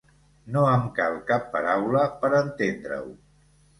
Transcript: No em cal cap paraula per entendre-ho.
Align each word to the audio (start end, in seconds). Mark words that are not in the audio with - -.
No 0.53 0.61
em 0.69 0.87
cal 0.99 1.19
cap 1.29 1.45
paraula 1.57 2.07
per 2.25 2.33
entendre-ho. 2.39 3.15